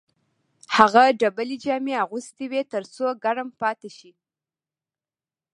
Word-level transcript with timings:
هغه 0.75 1.03
ډبلې 1.19 1.57
جامې 1.63 1.93
اغوستې 2.03 2.45
وې 2.51 2.61
تر 2.73 2.83
څو 2.93 3.05
ګرم 3.23 3.49
پاتې 3.61 3.89
شي 3.97 4.11